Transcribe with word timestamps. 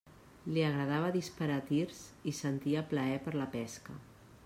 Li 0.53 0.63
agradava 0.69 1.11
disparar 1.17 1.59
tirs 1.69 2.01
i 2.33 2.37
sentia 2.41 2.85
plaer 2.95 3.23
per 3.27 3.39
la 3.43 3.51
pesca. 3.59 4.05